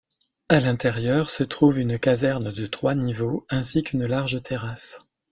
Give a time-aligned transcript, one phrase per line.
[0.49, 4.97] À l'intérieur se trouve une caserne de trois niveaux ainsi qu'une large terrasse.